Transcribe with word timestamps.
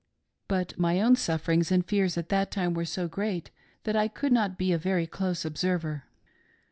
But 0.47 0.79
my 0.79 0.99
own 0.99 1.15
sufferings 1.15 1.71
and 1.71 1.85
fears 1.85 2.17
at 2.17 2.29
that 2.29 2.49
time 2.49 2.73
were 2.73 2.85
so 2.85 3.07
great 3.07 3.51
that 3.83 3.95
I 3.95 4.07
could 4.07 4.31
not 4.31 4.57
be 4.57 4.71
a 4.71 4.77
very 4.79 5.05
close 5.05 5.45
observer. 5.45 6.05